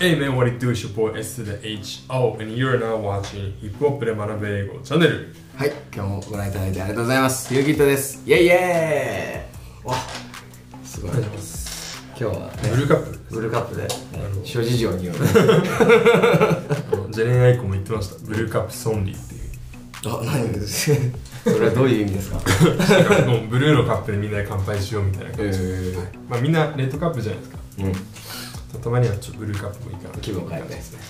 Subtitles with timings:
[0.00, 0.70] Hey man, what it do?
[0.70, 5.34] It's your boy S to the H O, and you're now watching ヒップホップで学べ英語チャンネル。
[5.56, 7.52] はい、今日もご覧いただいてありがとうございます。
[7.52, 8.22] ゆうきっとです。
[8.24, 9.96] イェイイェーイわ、
[10.84, 11.10] すごい。
[11.10, 11.20] 今
[12.16, 13.88] 日はね、 Blue cup。Blue cup で、ね、
[14.44, 15.18] 諸事情による。
[15.18, 15.22] あ
[16.96, 18.24] のジェネイ・アイコも言ってました。
[18.24, 19.40] blue cups only っていう。
[20.16, 20.92] あ、何です
[21.42, 22.36] それはどういう意味ですか？
[22.38, 25.58] なんかもうブルーのカップでみんなで乾杯しようみたいな感じ。
[25.60, 25.96] え
[26.28, 27.58] まあみんなレッドカップじゃないですか。
[27.78, 27.92] ー、うん、
[28.76, 31.00] たまにはちょっとブルーカップもいいかな気分を変えてですね。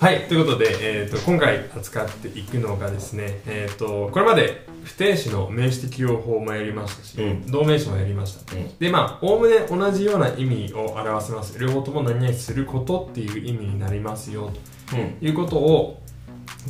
[0.00, 0.16] はい。
[0.16, 7.50] はい、ということで、えー、と今回扱っていくのがですね、えー、とこれまで不定詞の名詞適用法もやりましたし、うん。
[7.52, 8.78] 動名詞もやりました、うん。
[8.78, 14.50] でまあおおむね同じような意味を表せます両方とも何々することっていう意味になりますよ
[14.92, 16.02] うん、ということを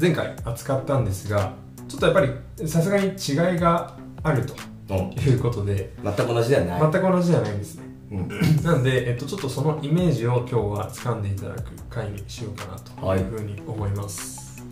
[0.01, 1.55] 前回扱ったんですが
[1.89, 4.55] ちょっとやっぱりさすがに違いがあると
[4.91, 6.81] うん、いうことで全く同じではない。
[6.81, 13.23] 全く同じじゃないんですねうん、なんで、えっと、ちょっとそのイメージを今日は掴んでいただく回にしようかなとい。
[13.23, 14.63] うふうに思います、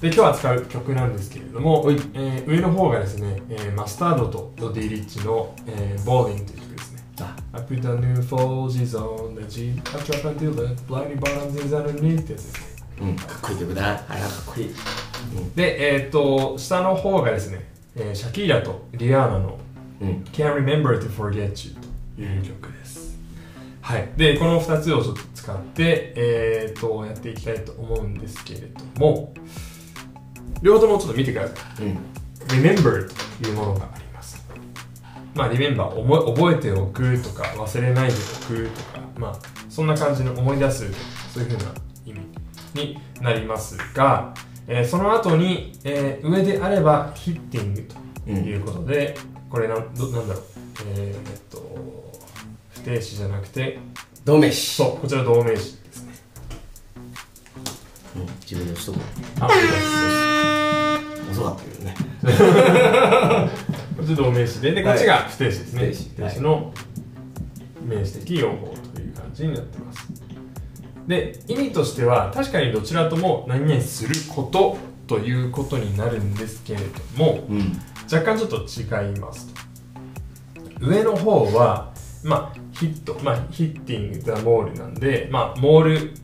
[0.00, 1.96] で今日扱う曲なんですけれども、はい。
[2.14, 7.04] えー上の方がですね、えーマスタードとドディ・リッチの、えー、ボーリンという曲ですね。
[7.20, 12.20] あ、I put the new Folgies on the G I trap until the blind bottoms is underneath
[12.20, 14.04] ってやつですねうん、かっこいい曲だ。
[14.08, 14.74] あれはかっこいい。
[15.54, 19.58] で、えーっと下の方がですね、えーシャキーラとリアーナの
[20.00, 21.91] うん、うん、Can't Remember to Forget You と
[22.24, 23.18] いう曲です。
[23.80, 24.08] はい。
[24.16, 29.34] で、この2つをちょっと使って、えー、と、やっていきたいと思うんですけれども、
[30.62, 31.84] 両方ともちょっと見てください。
[31.84, 31.98] うん、
[32.48, 33.08] Remember
[33.42, 34.44] というものがあります。
[35.34, 40.86] まあ、Remember、覚えておくとか、忘れないでおくとか、まあ、そんな感じの思い出す、
[41.32, 41.72] そういうふうな
[42.06, 42.20] 意味
[42.74, 44.34] になりますが、
[44.68, 47.86] えーその後に、えー上であれば Hitting
[48.24, 49.16] ということで、
[49.50, 50.44] これなんどなんだろう、
[50.94, 51.58] えーえっと、
[52.11, 52.11] 不
[52.84, 53.78] 定詞じゃなくて、
[54.24, 54.74] 同名詞。
[54.76, 56.14] そう、こちら同名詞ですね。
[58.16, 58.98] うん、自分の人も
[59.40, 59.48] あ、
[61.30, 61.94] 遅かったけどね。
[63.96, 65.80] こっち同名詞で、で、こっちが不定詞ですね。
[65.80, 66.74] 不定不定詞の
[67.84, 70.08] 名詞的用法という感じになってます。
[71.06, 74.76] で、意味としては、確かにどちらとも何々すること
[75.06, 76.84] ということになるんですけれど
[77.16, 77.78] も、うん、
[78.10, 79.60] 若干ちょっと違いますと
[80.80, 81.92] 上の方は
[82.24, 86.14] まあヒットまあヒッティングザモールなんでまあモール。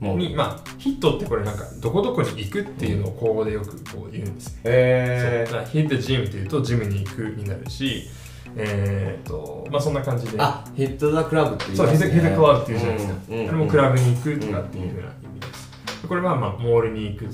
[0.00, 8.10] にまあヒットってこれなんかどこどこに行くっていうのを口語でよくこう言うんですね、えそうだから hit the gym っていうとジムに行くになるし
[8.56, 12.10] えー、っとまあそんな感じであ、ヒットザクラブって言いそう、ますね。
[12.10, 13.14] ヒットヒットクラブっていうじゃないですか。
[13.28, 16.08] うんうんそれもクラブに行くとかっていうふうな意味です。
[16.08, 17.32] これはまあ、モールに行くと。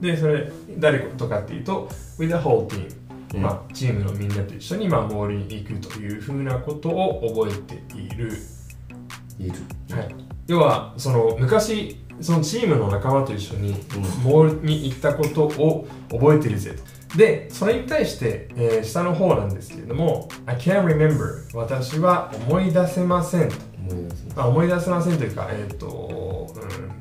[0.00, 1.88] で、それ、誰とかっていうと、
[2.18, 2.88] with the whole team。
[3.34, 8.32] うんまあ、チームのみんなと一緒に、まあ、モールに行くというふうなことを覚えている。
[9.38, 9.54] いる。
[9.90, 10.14] はい。
[10.46, 13.76] 要は、その、昔、そのチームの仲間と一緒に、うん
[14.22, 16.74] モールに行ったことを覚えてるぜ
[17.10, 17.18] と。
[17.18, 21.44] で、それに対して、えー下の方なんですけれども、I can't remember.
[21.54, 23.56] 私は思い出せませんと。
[23.78, 26.54] 思い出すねまあ、思い出せませんというか、えっ、と、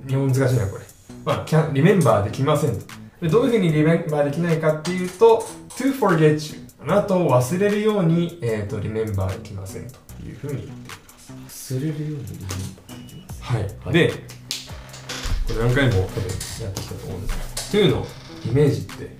[0.04, 0.84] うん、日本難しいな、これ。
[1.26, 3.07] まあ、キャンリメンバーできませんと。
[3.22, 6.68] でどういうふうにリメンバーできないかっていうと、to forget you。
[6.80, 10.92] あなたを忘れるように、えっ、と、リメンバーできませんというふうに言って
[11.34, 11.74] います。
[11.76, 13.44] 忘れるようにリメンバーできます。
[13.44, 13.62] はい。
[13.64, 14.12] はいで、
[15.48, 16.24] これ何回も多分
[16.62, 18.08] やってきたと思うんですけど、to の
[18.46, 19.18] イメージって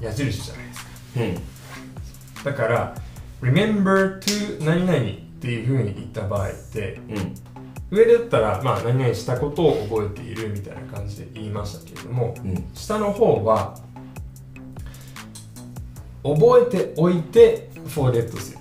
[0.00, 0.90] 矢印じゃないですか。
[1.16, 2.44] うん。
[2.44, 2.94] だから、
[3.42, 5.00] remember to 何々っ
[5.40, 7.34] ていうふうに言った場合って、うん。
[7.94, 12.64] 上だったら、まあ、何々したことを覚えているみたいな感じで言いましたけれども、うん。
[12.74, 13.78] 下の方は
[16.22, 18.58] 覚えておいて forget する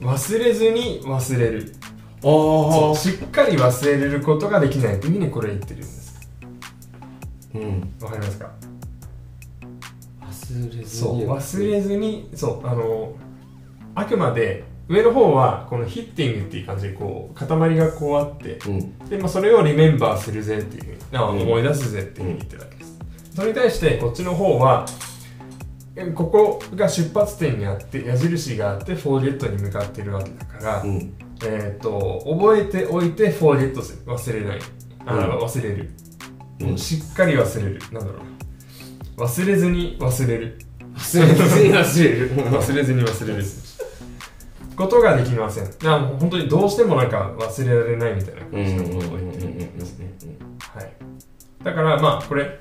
[0.00, 1.66] 忘れずに忘れる
[2.96, 6.28] しっかり忘れることができないというふうにこれ言ってるんです
[7.54, 7.94] うん。
[8.00, 8.50] わかりますか？
[10.20, 10.86] 忘れずに。
[10.86, 13.12] そう忘れずにそうあの
[13.94, 18.98] あくまで上の方はこのヒッティングっていう感じでこう塊がこうあってうん。
[19.08, 22.98] で、まあ、それをリメンバーするぜっていうふうに思い出すぜっていうふうに言ってるわけです、
[23.36, 24.84] それに対してこっちの方は
[25.94, 31.14] えここが出発点にあって矢印があってフォーゲットに向かってるわけだから、うん。
[31.44, 34.60] えっ、と覚えておいてフォーゲットする忘れない。
[35.06, 35.38] あ、うん。
[35.38, 35.90] 忘れる、
[36.60, 36.76] うん。
[36.78, 37.80] しっかり忘れる。
[37.92, 38.18] なんだろ
[39.16, 39.26] うな。
[39.26, 40.58] 忘れずに忘れる。
[40.94, 42.34] 忘れずに忘れる。
[42.50, 43.44] 忘れずに忘れる
[44.80, 45.64] ことができません。
[45.64, 48.40] だからもう本当にどうしてもなんか忘れられないみたいな。
[48.50, 50.10] 感じのことを言ってるんですね
[50.58, 50.92] はい、
[51.64, 52.58] だからまあこれ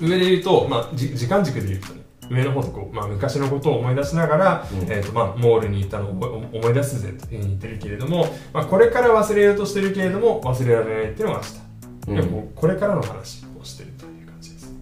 [0.00, 6.10] 上で言うと、まあ、じ時間軸で言うとね上の方でこう、まあ、昔のことを思い出しながら、うんえーとまあ、モールに行ったのを
[6.52, 11.62] 思い出すぜというふうに言ってるけれども、まあ、これから忘れようとしてるけれども忘れられないっていうのが明日、うん
[12.04, 14.74] でもこれからの話をしてるという感じです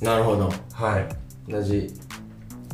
[0.00, 1.08] なるほどはい
[1.50, 1.92] 同じ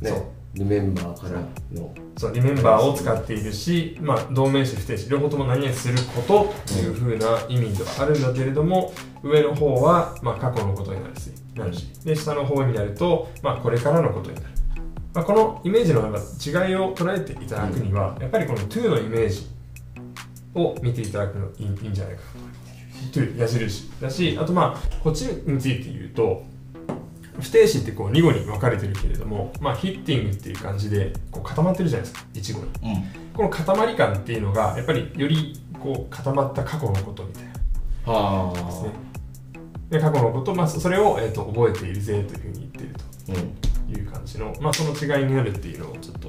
[0.02, 0.22] ねそう
[0.56, 1.40] リメンバーから
[1.78, 1.94] の。
[2.16, 11.92] そうリメンバーを使っているし、まあ、動名詞不定詞両方とも何々することというふうな意味ではあるんだけれども上の方は、まあ、過去のことになるしなるし。
[12.04, 14.46] で下の方になると、まあ、これからのことになる、
[15.12, 19.46] まあ、このイメージの違いを捉えていただくには、やっぱりこの to のイメージ
[20.54, 22.56] を見ていただくのいいいいんじゃないかなと思いま
[23.12, 23.20] す。
[23.20, 26.42] to 矢印だしあとまあこっちについて言うと
[27.46, 32.60] 不定詞ってこう2語に分かれてるけれども、まあ、ヒッティングっていう感じでこう固まってるじゃないですか1語。
[32.60, 33.04] にうん。
[33.34, 37.44] この塊感っていうのがやっぱりよりこう固まった過去のことみたい
[38.06, 38.12] な。
[38.12, 38.90] はですね。
[39.90, 43.94] で過去のこと、まあ、そそれを、えー、と覚えているぜというふうに言っているあうん。
[43.94, 46.28] という感じの、まあ、その違いになるっていうのをちょっと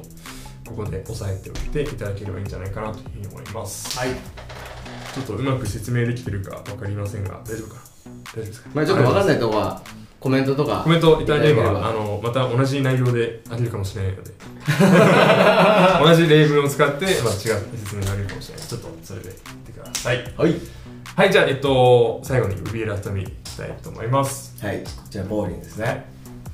[0.69, 3.97] ここで押さえておいていただければいいんじゃないかなというふうに思います。
[3.97, 4.09] はい。
[5.15, 7.81] ちょっとうまく説明できてるか分かりませんが大丈夫かな？
[7.81, 8.69] 大丈夫ですか？
[8.75, 9.81] まあちょっと分かんいないとこは
[10.19, 14.31] コメントとかコメントいただければあのまた同じ内容であげるかもしれないので
[16.03, 17.39] 同じ例文を使って、まあ、違う
[17.77, 20.55] 説明があげるかもしれないちょっとそれで言ってくださいはい
[21.15, 26.05] はいじゃあえっと最後に After Me いきたいと思いますはいじゃあボーリンですね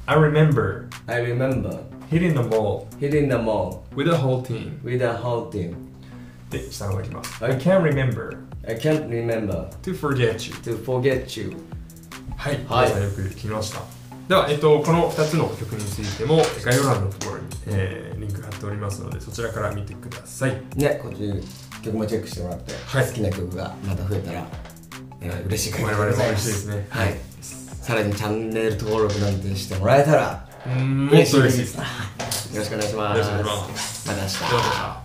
[0.05, 1.79] I remember I remember
[2.11, 5.75] hitting the ball hitting the mall with the whole team with a whole team
[6.49, 8.37] で下の方いきますはい I can't remember
[8.67, 11.55] I can't remember to forget you to forget you
[12.35, 12.87] はい、はい。
[12.87, 13.81] 皆さんよく聞きました。
[14.27, 20.61] では、えっと、この2つの曲についても概要欄のところに、えーリンク貼っておりますのでそちらから見てください。
[20.75, 21.43] ねこっち
[21.83, 23.07] 曲もチェックしてもらって、はい。
[23.07, 24.47] 好きな曲がまた増えたら、
[25.21, 26.87] えー、嬉しい限り我々も嬉しいですね。
[26.89, 27.15] はい。
[27.41, 31.75] さらにチャンネル登録なんてしてもらえたらうんもっと嬉しいです。
[32.55, 33.29] よろしくお願いします。
[33.29, 35.02] よろしくお願いしまた明日